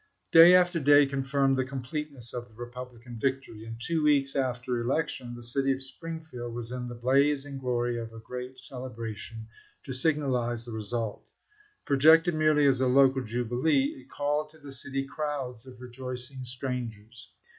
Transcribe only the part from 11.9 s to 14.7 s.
jected merely as a local jubilee, it called to